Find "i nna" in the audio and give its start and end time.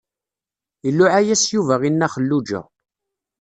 1.87-2.07